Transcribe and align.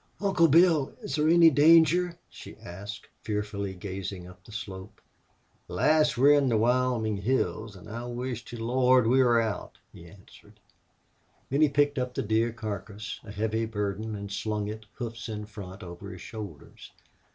"Uncle 0.19 0.47
Bill, 0.47 0.95
is 1.03 1.15
there 1.15 1.29
any 1.29 1.51
danger?" 1.51 2.17
she 2.27 2.57
asked, 2.57 3.05
fearfully 3.21 3.75
gazing 3.75 4.27
up 4.27 4.43
the 4.43 4.51
slope. 4.51 4.99
"Lass, 5.67 6.17
we're 6.17 6.33
in 6.39 6.49
the 6.49 6.57
Wyoming 6.57 7.17
hills, 7.17 7.77
an' 7.77 7.87
I 7.87 8.07
wish 8.07 8.43
to 8.45 8.55
the 8.57 8.63
Lord 8.63 9.05
we 9.05 9.23
was 9.23 9.43
out," 9.43 9.77
he 9.93 10.07
answered. 10.07 10.59
Then 11.51 11.61
he 11.61 11.69
picked 11.69 11.99
up 11.99 12.15
the 12.15 12.23
deer 12.23 12.51
carcass, 12.51 13.19
a 13.23 13.31
heavy 13.31 13.67
burden, 13.67 14.15
and 14.15 14.31
slung 14.31 14.67
it, 14.67 14.87
hoofs 14.93 15.29
in 15.29 15.45
front, 15.45 15.83
over 15.83 16.09
his 16.09 16.21
shoulders. 16.21 16.89